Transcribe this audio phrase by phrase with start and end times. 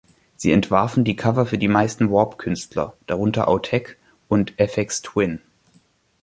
[0.35, 3.97] Sie entwarfen die Cover für die meisten Warp-Künstler, darunter Autechre
[4.29, 5.41] und Aphex Twin.